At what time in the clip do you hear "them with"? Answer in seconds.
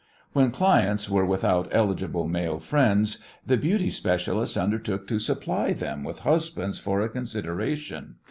5.73-6.21